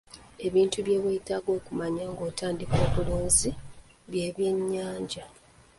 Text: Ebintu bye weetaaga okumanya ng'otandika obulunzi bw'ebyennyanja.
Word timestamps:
Ebintu 0.47 0.77
bye 0.85 0.97
weetaaga 1.03 1.49
okumanya 1.59 2.03
ng'otandika 2.11 2.75
obulunzi 2.85 3.49
bw'ebyennyanja. 4.09 5.23